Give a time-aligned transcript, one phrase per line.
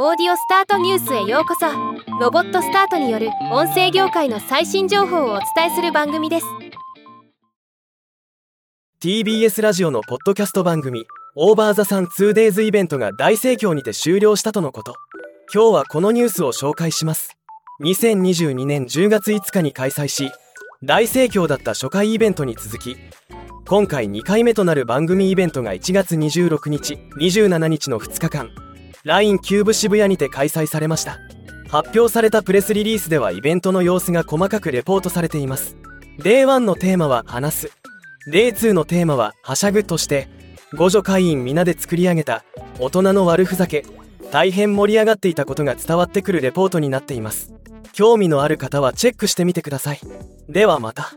[0.00, 1.66] オーディオスタートニュースへようこそ。
[2.20, 6.46] ロボットスタートによる音声業界の最新情報をお伝えする番組です。
[9.02, 14.94] TBS ラジオのポッドキャスト番組オーバーザさん 2days イベントが大盛況にて終了したとのこと。
[15.52, 17.36] 今日はこのニュースを紹介します。
[17.82, 20.30] 2022年10月5日に開催し
[20.84, 22.96] 大盛況だった初回イベントに続き
[23.66, 28.67] 今回2回目となる番組イベントが1月26日27日の2日間。
[29.08, 31.18] LINE キューブ渋谷にて開催されました。
[31.70, 35.78] 発表されたプレスリリースではイベントの様子が細かくレポートされています。
[36.18, 37.72] Day1 のテーマは話す。
[38.30, 40.28] Day2 のテーマははしゃぐとして
[40.72, 42.44] 互助会員皆で作り上げた
[42.78, 43.86] 大人の悪ふざけ
[44.30, 47.54] 大変盛り上がっていたことが伝わってくるレポートになっています。
[47.94, 50.00] 興味のある方はチェックしてみてください。
[50.50, 51.14] ではまた。